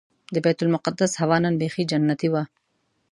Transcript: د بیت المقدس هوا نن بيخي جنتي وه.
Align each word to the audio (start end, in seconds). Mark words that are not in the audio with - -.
د 0.33 0.35
بیت 0.45 0.59
المقدس 0.65 1.11
هوا 1.21 1.37
نن 1.43 1.53
بيخي 1.61 1.83
جنتي 1.91 2.27
وه. 2.33 2.43